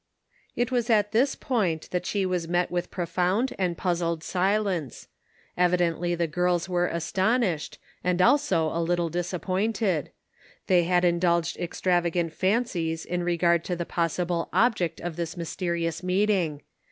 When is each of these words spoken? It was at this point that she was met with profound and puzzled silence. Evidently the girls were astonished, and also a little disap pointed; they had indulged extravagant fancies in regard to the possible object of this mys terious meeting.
It 0.55 0.71
was 0.71 0.89
at 0.89 1.11
this 1.11 1.35
point 1.35 1.91
that 1.91 2.07
she 2.07 2.25
was 2.25 2.47
met 2.47 2.71
with 2.71 2.89
profound 2.89 3.53
and 3.59 3.77
puzzled 3.77 4.23
silence. 4.23 5.07
Evidently 5.55 6.15
the 6.15 6.25
girls 6.25 6.67
were 6.67 6.87
astonished, 6.87 7.77
and 8.03 8.19
also 8.19 8.69
a 8.69 8.81
little 8.81 9.11
disap 9.11 9.43
pointed; 9.43 10.09
they 10.65 10.85
had 10.85 11.05
indulged 11.05 11.55
extravagant 11.57 12.33
fancies 12.33 13.05
in 13.05 13.21
regard 13.21 13.63
to 13.65 13.75
the 13.75 13.85
possible 13.85 14.49
object 14.51 14.99
of 14.99 15.17
this 15.17 15.37
mys 15.37 15.55
terious 15.55 16.01
meeting. 16.01 16.63